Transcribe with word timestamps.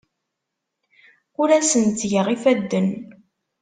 Ur 1.41 1.49
asen-ttgeɣ 1.57 2.27
ifadden. 2.35 2.89